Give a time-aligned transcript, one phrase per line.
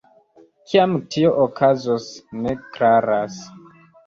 [0.71, 2.09] Kiam tio okazos,
[2.47, 3.39] ne klaras.